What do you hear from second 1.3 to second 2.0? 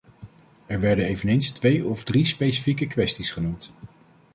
twee